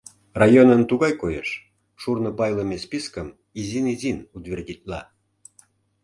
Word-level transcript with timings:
Районын 0.41 0.81
тугай 0.89 1.13
койыш: 1.21 1.49
шурно 2.01 2.29
пайлыме 2.39 2.77
спискым 2.85 3.27
изин-изин 3.59 4.17
утвердитла. 4.35 5.01